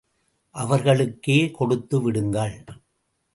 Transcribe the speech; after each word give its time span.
அவர்களுக்கே 0.55 1.51
கொடுத்து 1.51 2.01
விடுங்கள். 2.01 2.57